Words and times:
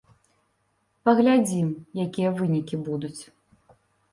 Паглядзім, 1.09 1.67
якія 2.05 2.29
вынікі 2.41 2.75
будуць. 2.89 3.17